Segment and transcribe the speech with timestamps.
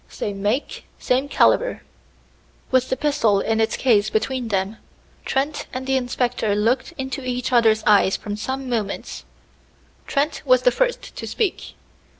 [0.09, 1.83] "Same make, same caliber."
[2.71, 4.77] With the pistol in its case between them,
[5.25, 9.25] Trent and the inspector looked into each other's eyes for some moments.
[10.07, 11.75] Trent was the first to speak.